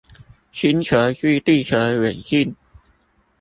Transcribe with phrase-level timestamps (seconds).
[0.51, 2.55] 星球距地球遠近